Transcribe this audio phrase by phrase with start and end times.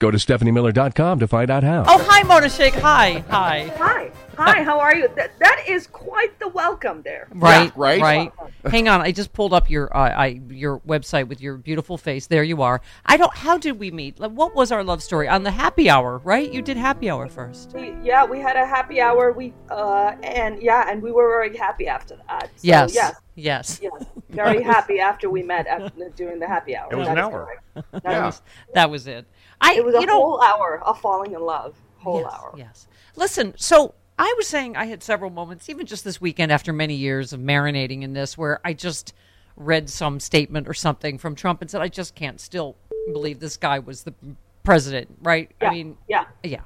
[0.00, 1.84] Go to stephaniemiller.com to find out how.
[1.86, 2.74] Oh, hi, Mona Shaikh.
[2.74, 3.70] Hi, hi.
[3.76, 4.10] Hi.
[4.36, 5.08] Hi, how are you?
[5.16, 7.28] That, that is quite the welcome there.
[7.34, 8.00] Right, right?
[8.00, 8.32] right.
[8.70, 12.26] Hang on, I just pulled up your uh, I your website with your beautiful face.
[12.26, 12.80] There you are.
[13.04, 13.34] I don't.
[13.36, 14.18] How did we meet?
[14.18, 16.18] Like, what was our love story on the happy hour?
[16.18, 16.50] Right?
[16.52, 17.72] You did happy hour first.
[17.72, 19.32] We- yeah, we had a happy hour.
[19.32, 22.44] We uh and yeah, and we were very happy after that.
[22.56, 22.94] So, Yes.
[22.94, 23.14] Yes.
[23.34, 23.80] Yes.
[23.82, 24.04] Yes.
[24.30, 26.88] Very happy after we met after, during the happy hour.
[26.92, 27.56] It was That an hour.
[27.74, 28.26] That Yeah.
[28.26, 28.42] was-
[28.74, 29.26] That was it.
[29.60, 29.74] I.
[29.74, 31.74] it was a you know, whole hour of falling in love.
[31.98, 32.54] Whole yes, hour.
[32.56, 32.86] Yes.
[33.16, 36.94] Listen, so I was saying I had several moments, even just this weekend after many
[36.94, 39.14] years of marinating in this, where I just
[39.56, 42.76] read some statement or something from Trump and said, I just can't still
[43.12, 44.12] believe this guy was the
[44.62, 45.50] president, right?
[45.62, 45.68] Yeah.
[45.68, 46.24] I mean, yeah.
[46.42, 46.60] yeah.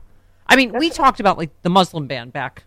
[0.48, 2.64] I mean, we talked about like the Muslim ban back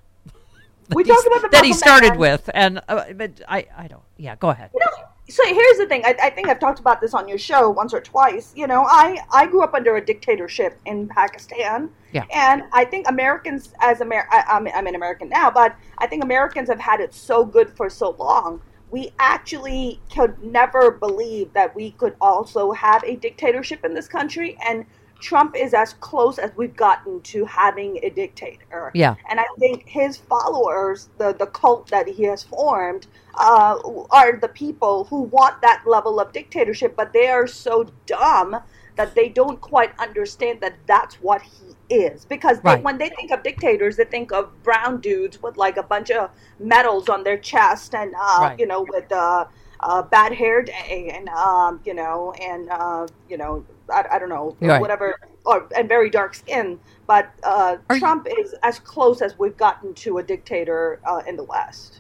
[0.93, 2.19] We talked about the that he started ban.
[2.19, 4.03] with, and uh, but I, I don't.
[4.15, 4.69] Yeah, go ahead.
[4.73, 6.03] You know, so here's the thing.
[6.05, 8.53] I, I think I've talked about this on your show once or twice.
[8.55, 11.89] You know, I, I grew up under a dictatorship in Pakistan.
[12.13, 12.23] Yeah.
[12.33, 16.23] And I think Americans, as Amer, I, I'm, I'm an American now, but I think
[16.23, 18.61] Americans have had it so good for so long.
[18.89, 24.57] We actually could never believe that we could also have a dictatorship in this country.
[24.65, 24.85] And
[25.19, 28.91] Trump is as close as we've gotten to having a dictator.
[28.93, 29.15] Yeah.
[29.29, 33.77] And I think his followers, the, the cult that he has formed, uh,
[34.11, 38.57] are the people who want that level of dictatorship, but they are so dumb
[38.95, 42.25] that they don't quite understand that that's what he is.
[42.25, 45.83] Because they, when they think of dictators, they think of brown dudes with like a
[45.83, 48.59] bunch of medals on their chest and, uh, Right.
[48.59, 49.45] you know, with uh,
[49.81, 54.29] uh, bad hair day and, um, you know, and, uh, you know, I, I don't
[54.29, 54.79] know, Right.
[54.81, 56.79] whatever, or, and very dark skin.
[57.07, 61.21] But uh, Are you- Trump is as close as we've gotten to a dictator uh,
[61.27, 61.99] in the West.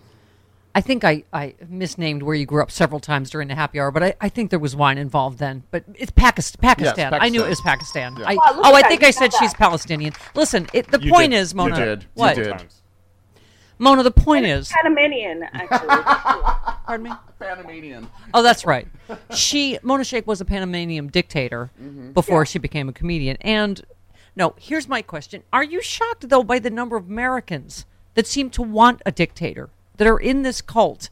[0.75, 3.89] I think I, I misnamed where you grew up several times during the happy hour,
[3.89, 5.63] but I, I think there was wine involved then.
[5.71, 6.59] But it's Pakistan.
[6.61, 7.13] Pakistan.
[7.15, 8.15] I knew it was Pakistan.
[8.15, 8.25] Yeah.
[8.27, 9.55] I, Wow, look oh, I think I know said she's.
[9.55, 10.13] Palestinian.
[10.35, 11.37] Listen, it, the You point did.
[11.39, 11.79] is, Mona.
[11.79, 12.01] You did.
[12.03, 12.35] You What?
[12.35, 12.65] did.
[13.79, 14.69] Mona, the point is.
[14.69, 15.87] Panamanian, actually.
[16.87, 17.11] Pardon me.
[17.39, 18.07] Panamanian.
[18.33, 18.87] Oh, that's right.
[19.33, 22.11] She Mona Shaikh was a Panamanian dictator Mm-hmm.
[22.11, 23.37] before she became a comedian.
[23.41, 23.83] And
[24.35, 27.85] no, here's my question: Are you shocked though by the number of Americans
[28.15, 31.09] that seem to want a dictator that are in this cult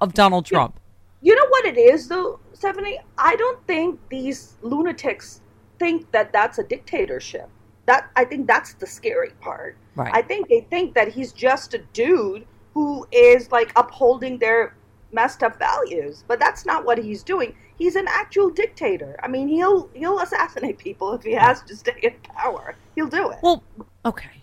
[0.00, 0.78] of Donald Trump?
[1.22, 3.00] you know what it is, though, Stephanie?
[3.18, 5.40] I don't think these lunatics
[5.78, 7.48] think that that's a dictatorship.
[7.86, 9.76] That I think that's the scary part.
[9.94, 10.12] Right.
[10.14, 14.74] I think they think that he's just a dude who is like upholding their
[15.12, 17.54] messed up values, but that's not what he's doing.
[17.78, 19.18] He's an actual dictator.
[19.22, 22.74] I mean, he'll he'll assassinate people if he has to stay in power.
[22.94, 23.38] He'll do it.
[23.42, 23.62] Well,
[24.04, 24.42] okay.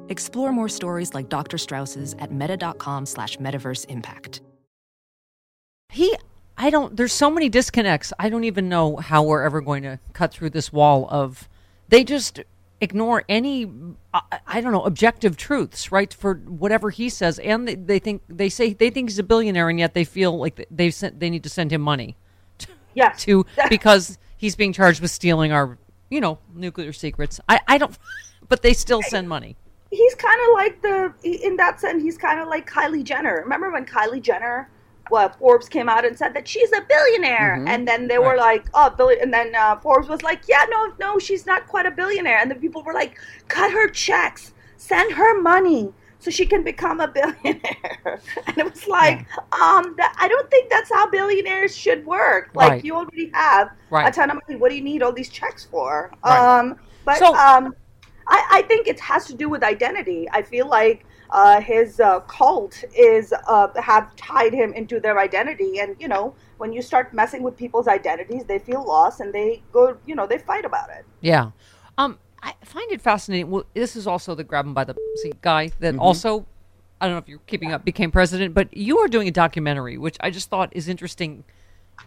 [0.09, 1.57] Explore more stories like Dr.
[1.57, 4.41] Strauss's at meta.com slash metaverse impact.
[5.89, 6.15] He,
[6.57, 8.13] I don't, there's so many disconnects.
[8.19, 11.49] I don't even know how we're ever going to cut through this wall of,
[11.89, 12.41] they just
[12.79, 13.69] ignore any,
[14.13, 16.13] I, I don't know, objective truths, right?
[16.13, 17.39] For whatever he says.
[17.39, 20.37] And they, they think, they say, they think he's a billionaire and yet they feel
[20.37, 22.15] like they sent, they need to send him money
[22.93, 23.23] Yes.
[23.23, 25.77] to, because he's being charged with stealing our,
[26.09, 27.39] you know, nuclear secrets.
[27.47, 27.97] I, I don't,
[28.49, 29.55] but they still send money.
[29.91, 33.69] He's kind of like the in that sense he's kind of like kylie jenner remember
[33.71, 34.69] when kylie jenner
[35.09, 38.67] well, Forbes came out and said that she's a billionaire, and then they were like,
[38.73, 41.91] "Oh, billion," and then uh, Forbes was like, "Yeah, no, no, she's not quite a
[41.91, 46.63] billionaire," and the people were like, "Cut her checks, send her money." So she can
[46.63, 49.27] become a billionaire, and it was like,
[49.59, 52.51] um, that, I don't think that's how billionaires should work.
[52.53, 52.85] Like Right.
[52.85, 54.57] you already have a ton of money.
[54.57, 56.11] What do you need all these checks for?
[56.23, 56.59] Right.
[56.59, 57.75] Um, but So- um,
[58.31, 60.27] I, I think it has to do with identity.
[60.31, 65.79] I feel like uh, his uh, cult is uh, have tied him into their identity,
[65.79, 69.61] and you know, when you start messing with people's identities, they feel lost and they
[69.73, 71.05] go, you know, they fight about it.
[71.19, 71.51] Yeah.
[71.97, 73.51] Um, I find it fascinating.
[73.51, 76.45] Well, this is also the grab him by the seat guy that also,
[76.99, 79.97] I don't know if you're keeping up, became president, but you are doing a documentary,
[79.97, 81.43] which I just thought is interesting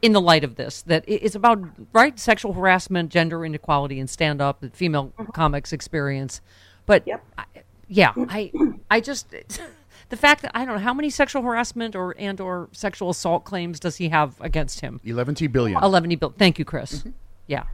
[0.02, 0.82] in the light of this.
[0.82, 1.62] That it's about
[1.92, 5.32] right sexual harassment, gender inequality, and stand up, the female mm-hmm.
[5.32, 6.40] comics experience.
[6.86, 7.24] But Yep.
[7.38, 7.44] I,
[7.88, 8.52] yeah, I
[8.90, 9.30] I just
[10.08, 13.44] the fact that I don't know how many sexual harassment or and or sexual assault
[13.44, 15.00] claims does he have against him.
[15.04, 15.82] 11 billion.
[15.82, 16.34] 11 bill.
[16.36, 17.00] Thank you, Chris.
[17.00, 17.10] Mm-hmm.
[17.46, 17.64] Yeah.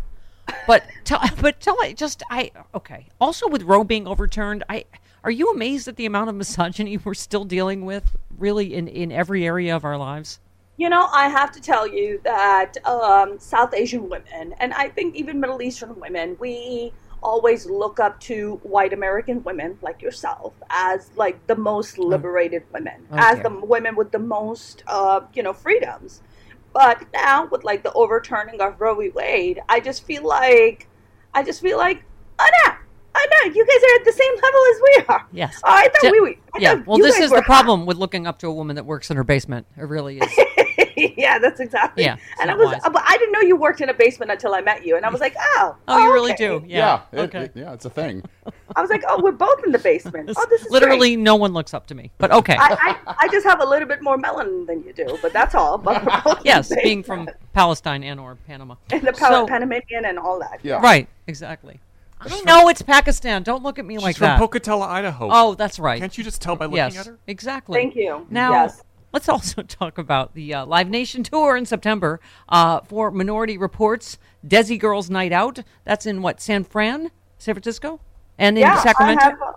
[0.66, 3.06] But tell, but tell it just I okay.
[3.20, 4.84] Also with Roe being overturned, I
[5.22, 9.12] are you amazed at the amount of misogyny we're still dealing with, really in in
[9.12, 10.40] every area of our lives?
[10.80, 15.14] You know, I have to tell you that um, South Asian women, and I think
[15.14, 21.10] even Middle Eastern women, we always look up to white American women like yourself as
[21.16, 26.22] like the most liberated women, as the women with the most, uh, you know, freedoms.
[26.72, 29.10] But now with like the overturning of Roe v.
[29.10, 30.88] Wade, I just feel like,
[31.34, 32.02] I just feel like,
[32.38, 32.72] oh no,
[33.16, 35.26] oh no, you guys are at the same level as we are.
[35.32, 35.60] Yes.
[35.62, 36.38] Oh, I thought Ju- we.
[36.54, 36.74] I yeah.
[36.76, 37.44] thought Well, this is the hot.
[37.44, 39.66] problem with looking up to a woman that works in her basement.
[39.76, 40.38] It really is.
[41.16, 42.04] yeah, that's exactly.
[42.04, 42.80] Yeah, and I was, wise.
[42.84, 45.10] but I didn't know you worked in a basement until I met you, and I
[45.10, 46.46] was like, oh, Oh, you really okay.
[46.48, 46.64] do?
[46.66, 47.02] yeah.
[47.12, 47.20] Yeah.
[47.20, 47.42] it- okay.
[47.44, 48.22] it- yeah, it's a thing.
[48.76, 50.30] I was like, oh, we're both in the basement.
[50.36, 51.22] Oh, this is Literally, great.
[51.22, 52.10] no one looks up to me.
[52.18, 52.56] But okay.
[52.58, 55.54] I, I, I just have a little bit more melanin than you do, but that's
[55.54, 55.76] all.
[55.78, 57.28] But we're both in yes, being from.
[57.52, 58.76] Palestine and or Panama.
[58.92, 60.60] and the So- so, Panamanian and all that.
[60.62, 60.80] Yeah.
[60.80, 61.08] Right.
[61.26, 61.80] Exactly.
[62.22, 63.42] I know it's Pakistan.
[63.42, 64.38] Don't look at me like She's from that.
[64.38, 65.30] Pocatello, Idaho.
[65.32, 65.98] oh, that's right.
[65.98, 67.18] Can't you just tell by looking yes, at her?
[67.26, 67.80] exactly.
[67.80, 68.26] Thank you.
[68.28, 68.82] Now, Yes.
[69.12, 74.18] Let's also talk about the uh, Live Nation tour in September uh, for Minority Reports
[74.46, 75.60] Desi Girls Night Out.
[75.84, 78.00] That's in what San Fran, San Francisco,
[78.38, 79.24] and in yeah, Sacramento.
[79.24, 79.52] Have, uh,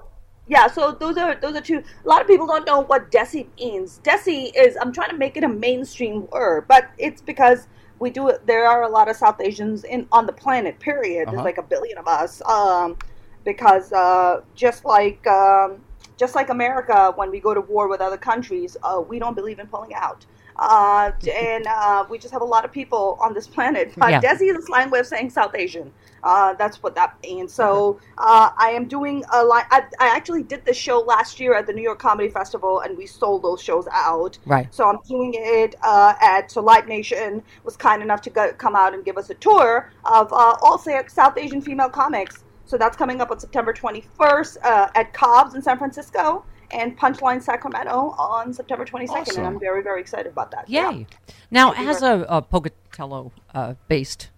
[0.48, 1.83] yeah, so those are those are two.
[2.03, 4.00] A lot of people don't know what desi means.
[4.03, 7.67] Desi is I'm trying to make it a mainstream word, but it's because
[8.00, 8.45] we do it.
[8.45, 10.79] There are a lot of South Asians in on the planet.
[10.79, 11.27] Period.
[11.27, 11.36] Uh-huh.
[11.36, 12.41] There's like a billion of us.
[12.48, 12.98] Um,
[13.43, 15.83] because uh, just like um,
[16.17, 19.60] just like America, when we go to war with other countries, uh, we don't believe
[19.60, 20.25] in pulling out.
[20.55, 23.93] Uh, and uh, we just have a lot of people on this planet.
[23.98, 24.22] But Yeah.
[24.22, 25.91] Desi is a slang way of saying South Asian.
[26.24, 27.51] Uh, that's what that means.
[27.51, 29.65] So uh, I am doing a line.
[29.72, 32.98] I, I actually did this show last year at the New York Comedy Festival, and
[32.98, 34.38] we sold those shows out.
[34.46, 34.74] Right.
[34.74, 38.75] So I'm doing it uh, at so Live Nation was kind enough to go, come
[38.75, 42.43] out and give us a tour of uh, all South Asian female comics.
[42.74, 47.39] So that's coming up on September 21st uh, at Cobb's in San Francisco and Punchline
[47.39, 50.68] Sacramento on September 22nd, and I'm very very excited about that.
[50.68, 50.80] Yay!
[50.82, 51.03] Yeah.
[51.51, 54.32] Now, as a, a Pocatello uh, based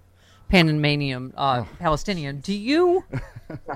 [0.49, 3.05] Panamanian uh, Palestinian, do you?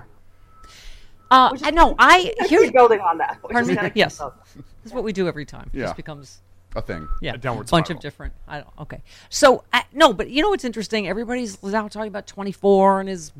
[1.31, 1.93] Uh, I know.
[1.99, 3.37] I Let's here's building on that.
[3.43, 3.75] We're Pardon me?
[3.75, 4.17] gonna keep Yes.
[4.17, 4.39] building.
[4.83, 5.69] That's what we do every time.
[5.71, 5.85] It Yeah.
[5.85, 6.41] just becomes
[6.75, 7.07] A thing.
[7.19, 7.97] yeah, A downward bunch spiral.
[7.97, 8.33] of different.
[8.47, 8.69] I don't.
[8.81, 11.07] Okay, so I, no, but you know what's interesting?
[11.07, 13.31] Everybody's now talking about 24 and is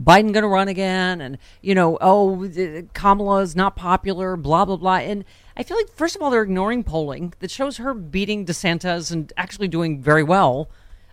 [0.00, 1.20] Biden going to run again?
[1.20, 4.36] And you know, oh, the- Kamala is not popular.
[4.36, 4.96] Blah blah blah.
[4.96, 5.24] And
[5.56, 9.32] I feel like first of all they're ignoring polling that shows her beating DeSantis and
[9.36, 10.70] actually doing very well.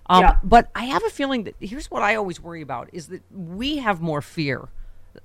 [0.07, 0.35] Um, Yeah.
[0.43, 3.77] But I have a feeling that here's what I always worry about is that we
[3.77, 4.69] have more fear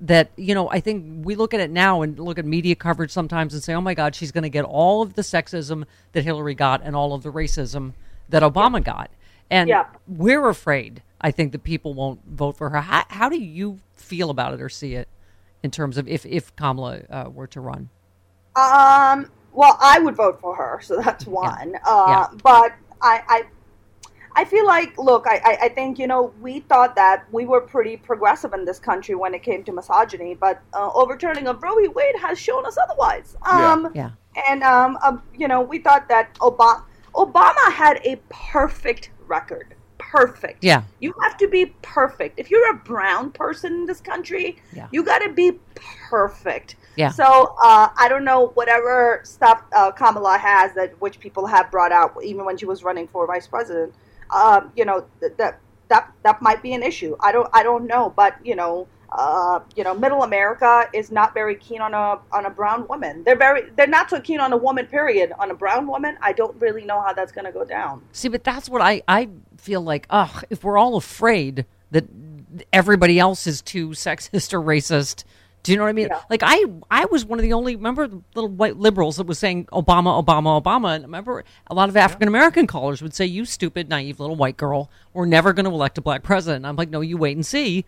[0.00, 3.10] that you know i think we look at it now and look at media coverage
[3.10, 6.22] sometimes and say oh my god she's going to get all of the sexism that
[6.24, 7.92] hillary got and all of the racism
[8.28, 9.10] that obama got
[9.50, 9.86] and Yeah.
[10.06, 14.30] we're afraid i think that people won't vote for her how, how do you feel
[14.30, 15.08] about it or see it
[15.62, 17.88] in terms of if if kamala uh, were to run
[18.56, 21.74] Um, well, I would vote for her, so that's one.
[21.86, 22.26] Uh, Yeah.
[22.42, 23.42] But I, I,
[24.40, 27.60] I feel like, look, I, I, I think you know we thought that we were
[27.60, 31.76] pretty progressive in this country when it came to misogyny, but uh, overturning of Roe
[31.76, 31.88] v.
[31.88, 33.36] Wade has shown us otherwise.
[33.44, 33.72] Yeah.
[33.72, 34.10] Um, yeah
[34.48, 36.82] and um, um, you know, we thought that Obama
[37.14, 39.74] Obama had a perfect record.
[39.98, 40.64] Perfect.
[40.64, 40.82] Yeah.
[41.00, 42.38] You have to be perfect.
[42.38, 44.88] If you're a brown person in this country, Yeah.
[44.90, 45.58] you got to be
[46.08, 46.76] perfect.
[46.96, 47.10] Yeah.
[47.10, 51.92] So uh, I don't know whatever stuff uh, Kamala has that which people have brought
[51.92, 53.92] out, even when she was running for vice president.
[54.34, 57.16] Um, you know th- that that that might be an issue.
[57.20, 58.86] I don't I don't know, but you know.
[59.12, 63.24] Uh, you know, Middle America is not very keen on a on a brown woman.
[63.24, 64.86] They're very they're not so keen on a woman.
[64.86, 65.32] Period.
[65.40, 68.02] On a brown woman, I don't really know how that's going to go down.
[68.12, 72.04] See, but that's what I, I feel like, ugh, if we're all afraid that
[72.72, 75.24] everybody else is too sexist or racist,
[75.62, 76.08] do you know what I mean?
[76.10, 76.20] Yeah.
[76.30, 79.38] Like I I was one of the only remember the little white liberals that was
[79.38, 80.94] saying Obama, Obama, Obama.
[80.94, 84.56] And remember a lot of African American callers would say, You stupid, naive little white
[84.56, 86.64] girl, we're never gonna elect a black president.
[86.64, 87.84] I'm like, No, you wait and see.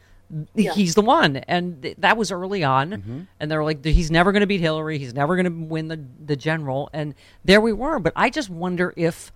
[0.54, 2.90] He's the one, and th- that was early on.
[2.90, 3.20] Mm-hmm.
[3.38, 4.96] And they're like, he's never going to beat Hillary.
[4.96, 6.88] He's never going to win the the general.
[6.94, 7.14] And
[7.44, 7.98] there we were.
[7.98, 9.30] But I just wonder if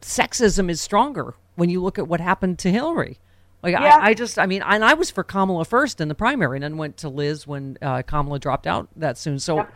[0.00, 3.18] sexism is stronger when you look at what happened to Hillary.
[3.62, 3.98] Like Yeah.
[4.00, 6.62] I, I just, I mean, and I was for Kamala first in the primary, and
[6.64, 9.38] then went to Liz when uh, Kamala dropped out that soon.
[9.38, 9.66] So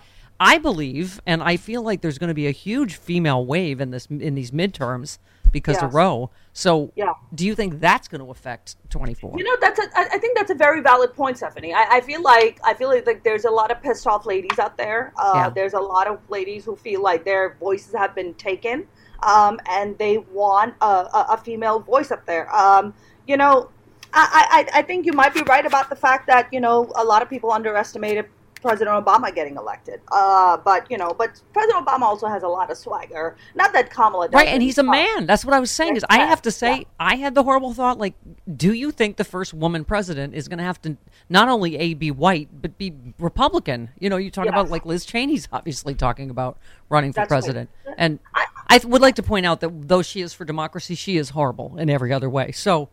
[0.41, 3.91] I believe, and I feel like there's going to be a huge female wave in
[3.91, 5.19] this in these midterms
[5.53, 5.93] because of Yes.
[5.95, 6.31] Roe.
[6.55, 7.13] So Yeah.
[7.35, 9.35] do you think that's going to affect 24?
[9.37, 11.75] You know, that's a, I I think that's a very valid point, Stephanie.
[11.75, 14.59] I, I feel like I feel like, like there's a lot of pissed off ladies
[14.59, 15.13] out there.
[15.17, 15.51] Uh, Yeah.
[15.51, 18.87] There's a lot of ladies who feel like their voices have been taken,
[19.23, 22.53] um, and they want a, a, a female voice up there.
[22.55, 22.95] Um,
[23.27, 23.71] you know,
[24.15, 27.05] I, I, I think you might be right about the fact that you know a
[27.05, 28.27] lot of people underestimated
[28.61, 30.01] President Obama getting elected.
[30.13, 33.37] Uh, but you know, but President Obama also has a lot of swagger.
[33.55, 34.47] Not that Kamala doesn't.
[34.47, 35.27] Right, and he's a man.
[35.27, 35.97] That's what I was saying.
[35.97, 36.85] Is I have to say, yeah.
[37.01, 37.99] I had the horrible thought.
[37.99, 38.15] Like,
[38.57, 40.97] do you think the first woman president is going to have to
[41.29, 43.91] not only a be white but be Republican?
[43.99, 44.53] You know, you talk Yes.
[44.53, 46.57] about like Liz Cheney's obviously talking about
[46.89, 47.37] running for That's right.
[47.41, 48.21] president, and
[48.69, 51.77] I would like to point out that though she is for democracy, she is horrible
[51.79, 52.53] in every other way.
[52.53, 52.89] So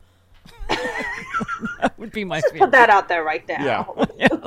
[0.70, 2.60] that would be my fear.
[2.60, 3.96] Put that out there right now.
[4.18, 4.30] Yeah.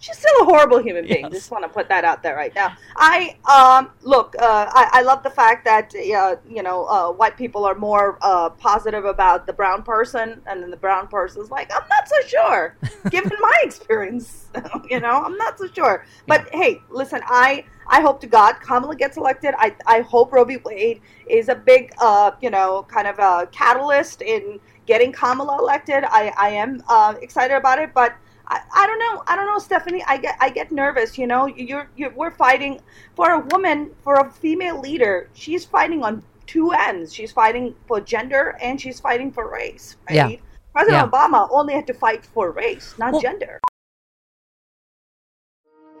[0.00, 1.24] She's still a horrible human being.
[1.24, 1.32] Yes.
[1.32, 2.74] Just want to put that out there right now.
[2.96, 4.34] I um look.
[4.38, 8.18] Uh, I, I love the fact that uh, you know uh, white people are more
[8.22, 12.08] uh, positive about the brown person, and then the brown person is like, I'm not
[12.08, 12.76] so sure,
[13.10, 14.48] given my experience.
[14.90, 16.06] you know, I'm not so sure.
[16.26, 19.54] But hey, listen, I I hope to God Kamala gets elected.
[19.58, 20.56] I I hope Roe v.
[20.64, 24.60] Wade is a big uh you know kind of a catalyst in
[24.92, 26.02] getting Kamala elected.
[26.20, 28.12] I I am uh, excited about it, but.
[28.52, 29.22] I, I don't know.
[29.28, 30.02] I don't know, Stephanie.
[30.12, 31.16] I get I get nervous.
[31.16, 32.72] You know, you're you're we're fighting
[33.14, 35.14] for a woman, for a female leader.
[35.34, 36.14] She's fighting on
[36.50, 37.14] two ends.
[37.14, 39.84] She's fighting for gender and she's fighting for race.
[40.08, 40.16] Right?
[40.16, 40.36] Yeah.
[40.74, 41.10] President Yeah.
[41.10, 43.60] Obama only had to fight for race, not Well- gender.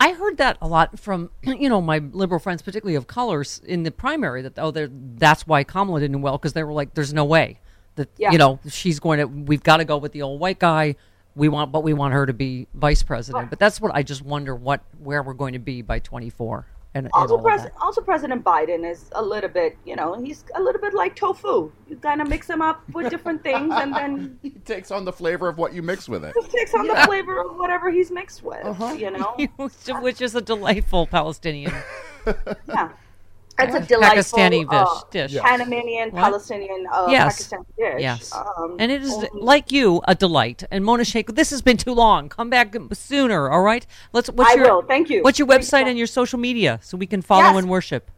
[0.00, 3.82] I heard that a lot from you know my liberal friends, particularly of colors in
[3.82, 4.42] the primary.
[4.42, 7.60] That oh, that's why Kamala didn't do well because they were like, "There's no way
[7.96, 8.30] that Yeah.
[8.32, 9.24] you know she's going to.
[9.26, 10.96] We've got to go with the old white guy.
[11.34, 14.22] We want, but we want her to be vice president." But that's what I just
[14.22, 16.66] wonder what where we're going to be by 24
[16.98, 20.60] and, and Also, pres- also President Biden is a little bit, you know, he's a
[20.60, 21.70] little bit like tofu.
[21.88, 25.12] You kind of mix him up with different things, and then He takes on the
[25.12, 26.34] flavor of what you mix with it.
[26.40, 28.64] He takes on the flavor of whatever he's mixed with.
[28.64, 28.92] Uh-huh.
[28.92, 31.72] You know, which, which is a delightful Palestinian.
[32.68, 32.90] yeah.
[33.60, 35.36] It's a Pakistani delightful dish- uh, dish.
[35.42, 36.20] Panamanian, What?
[36.22, 37.48] Palestinian, uh, Yes.
[37.48, 38.00] Pakistani dish.
[38.02, 38.32] Yes.
[38.34, 40.62] Um, and it is, only- like you, a delight.
[40.70, 42.28] And Mona Shaikh, this has been too long.
[42.28, 43.84] Come back sooner, all right?
[44.12, 44.28] Let's.
[44.30, 44.82] What's I your, will.
[44.82, 45.22] Thank you.
[45.22, 45.88] What's your Thank website much.
[45.90, 47.56] and your social media so we can follow Yes.
[47.58, 48.10] and worship?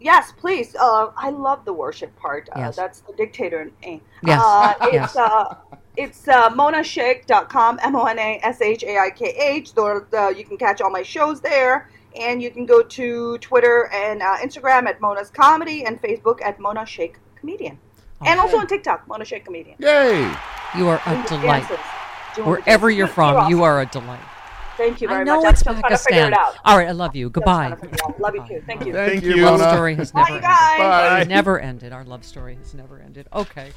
[0.00, 0.76] Yes, please.
[0.76, 2.48] Uh, I love the worship part.
[2.54, 2.76] Uh, Yes.
[2.76, 3.70] That's the dictator.
[3.82, 3.98] Eh.
[4.22, 4.40] Yes.
[4.44, 5.16] Uh, it's Yes.
[5.16, 5.54] uh,
[5.96, 9.72] it's uh, monashaikh.com, M O N A S H A I K H.
[9.76, 11.90] Uh, You can catch all my shows there.
[12.20, 16.60] And you can go to Twitter and uh, Instagram at Mona's Comedy and Facebook at
[16.60, 17.78] Mona Shaikh Comedian.
[18.24, 19.76] And also on TikTok, Mona Shaikh Comedian.
[19.80, 20.32] Yay!
[20.76, 21.68] You are a Doing delight.
[21.68, 21.78] dances,
[22.34, 23.50] doing the Wherever you're from, awesome.
[23.50, 24.20] you are a delight.
[24.76, 25.44] Thank you very I know much.
[25.44, 26.32] I'm it's still trying to figure Pakistan.
[26.32, 26.56] it out.
[26.64, 27.30] All right, I love you.
[27.30, 27.70] Goodbye.
[27.70, 28.20] to figure it out.
[28.20, 28.62] Love you too.
[28.66, 28.92] Thank you.
[28.92, 30.70] Thank Our you, love story has Bye, never you guys.
[30.72, 30.80] ended.
[30.80, 31.24] Bye.
[31.34, 31.92] Never ended.
[31.92, 33.28] Our love story has never ended.
[33.32, 33.70] Okay.